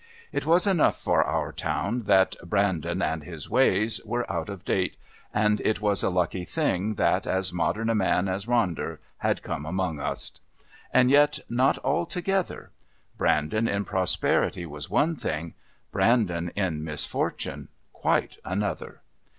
[0.31, 4.97] It was enough for our town that "Brandon and his ways" were out of date,
[5.31, 9.63] and it was a lucky thing that as modern a man as Ronder had come
[9.63, 10.31] amongst us.
[10.91, 12.71] And yet not altogether.
[13.15, 15.53] Brandon in prosperity was one thing,
[15.91, 19.03] Brandon in misfortune quite another.